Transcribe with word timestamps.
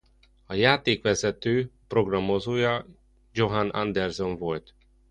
A 0.45 0.53
játék 0.53 1.01
vezető 1.03 1.71
programozója 1.87 2.85
Johan 3.33 3.69
Andersson 3.69 4.37
volt. 4.37 4.75